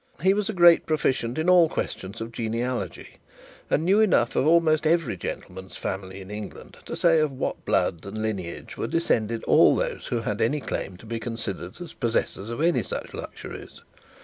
[0.23, 3.17] He was a great proficient in all questions of genealogy,
[3.69, 8.03] and knew enough of almost every gentleman's family in England to say of what blood
[8.03, 12.49] and lineage were descended all those who had any claim to be considered as possessors
[12.49, 13.81] of any such luxuries.